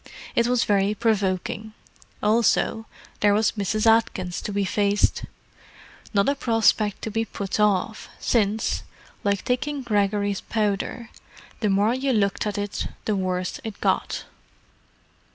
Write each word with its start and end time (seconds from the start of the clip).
It 0.35 0.47
was 0.47 0.63
very 0.63 0.95
provoking. 0.95 1.73
Also, 2.23 2.87
there 3.19 3.35
was 3.35 3.51
Mrs. 3.51 3.85
Atkins 3.85 4.41
to 4.41 4.51
be 4.51 4.65
faced—not 4.65 5.29
a 6.27 6.33
prospect 6.33 7.03
to 7.03 7.11
be 7.11 7.23
put 7.23 7.59
off, 7.59 8.09
since, 8.19 8.81
like 9.23 9.45
taking 9.45 9.83
Gregory's 9.83 10.41
Powder, 10.41 11.11
the 11.59 11.69
more 11.69 11.93
you 11.93 12.13
looked 12.13 12.47
at 12.47 12.57
it 12.57 12.87
the 13.05 13.15
worse 13.15 13.59
it 13.63 13.79
got. 13.79 14.23